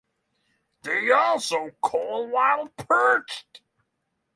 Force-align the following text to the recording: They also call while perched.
They 0.81 1.11
also 1.11 1.69
call 1.79 2.27
while 2.31 2.69
perched. 2.69 3.61